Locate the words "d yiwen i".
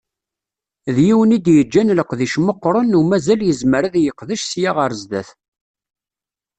0.95-1.39